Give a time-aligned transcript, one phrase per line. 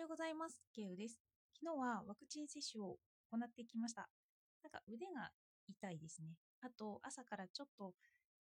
[0.00, 0.64] ようございます。
[0.74, 1.20] ケウです。
[1.60, 2.96] 昨日はワクチン接種を
[3.30, 4.08] 行ってきました。
[4.64, 5.28] なんか腕が
[5.68, 6.38] 痛いですね。
[6.62, 7.92] あと朝からちょっと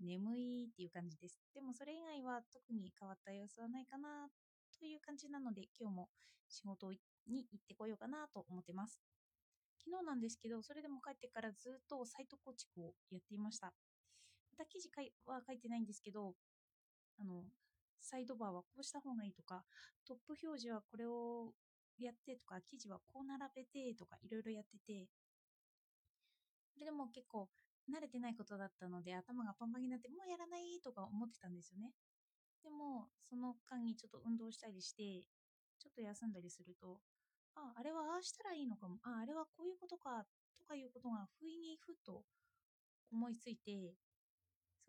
[0.00, 1.38] 眠いっていう感じです。
[1.52, 4.32] でもそれ以外は特に変わった様子はないかな
[4.80, 6.08] という感じなので今日も
[6.48, 6.90] 仕事
[7.28, 8.96] に行ってこようかなと思ってます。
[9.76, 13.74] 昨日なんですけど、それでも帰ってからずっとサイト構築をやっていました。
[14.56, 14.88] また記事
[15.26, 16.32] は書いてないんですけど、
[17.20, 17.44] あの、
[18.02, 19.64] サイドバーはこうした方がいいとか、
[20.06, 21.54] トップ表示はこれを
[21.98, 25.08] やってとか、記事はこう並べてとか、いろいろやってて、
[26.72, 27.50] それでも結構
[27.90, 31.94] 慣れてないことだったので、頭がパンパンになって、もうやらないとか思ってたんですよね。
[32.62, 35.28] でも、その間にちょっと運動したりして、
[35.78, 37.02] ちょっと休んだりすると、
[37.54, 40.26] あ、ああれはああしたらいいのかも、あ、あれはこういうことか、
[40.58, 42.26] とかいうことが不意にふっと
[43.12, 43.96] 思いついて、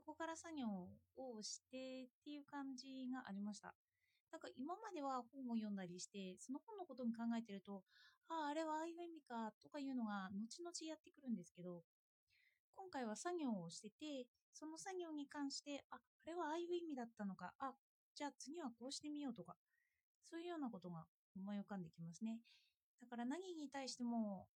[0.04, 0.68] そこから作業
[1.16, 3.74] をしてっていう感じがありました。
[4.34, 7.84] なんか今までは本を読んだりして、その本のことに考えてると、
[8.28, 11.84] ああ、あれはああいう意味かとかいうのが後々やってくるんですけど、
[12.76, 17.72] 今回は作業をしてて、その作業に関して、あ、あれはああいう意味だったのか、あ、
[18.14, 19.56] じゃあ次はこうしてみようとか、
[20.26, 21.06] そういうようなことが
[21.38, 22.40] 思い浮かんできますね。
[23.00, 24.48] だから何に対しても、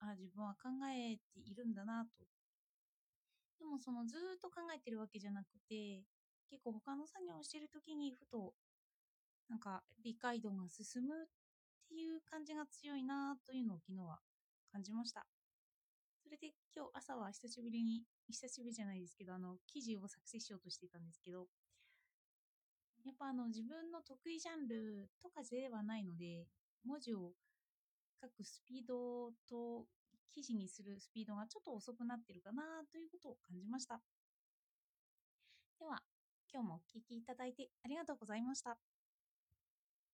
[0.00, 2.26] あ、自分は考えているんだなと。
[3.58, 6.04] でもそのずっと考えてるわけじゃなくて、
[6.48, 8.54] 結構他の作業をしてる時にふと、
[9.48, 11.26] なんか理解度が進むっ
[11.88, 14.20] ていう感じが強いなというのを昨日は
[14.72, 15.26] 感じました。
[16.22, 21.46] それで今日朝は久しぶりに、久しぶりじゃないですけど、あの、記事を作成しようとしていたんですけど、
[23.04, 26.46] やっぱあの自分の得意ジャンルとかではないので、
[26.84, 27.32] 文字を
[28.20, 29.86] 書くスピードと
[30.32, 34.00] 記事にするスピードがちょっと遅くなってるかなということを感じました。
[35.78, 36.02] では、
[36.52, 38.78] 今日もお聴きいただいてありがとうございました。